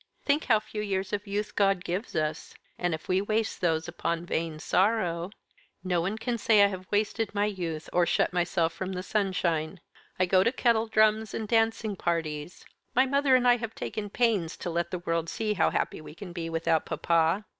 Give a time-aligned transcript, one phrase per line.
[0.25, 4.25] Think how few years of youth God gives us; and if we waste those upon
[4.25, 5.29] vain sorrow"
[5.83, 9.03] "No one can say that I have wasted my youth, or shut myself from the
[9.03, 9.79] sunshine.
[10.19, 12.65] I go to kettle drums and dancing parties.
[12.95, 16.15] My mother and I have taken pains to let the world see how happy we
[16.15, 17.45] can be without papa."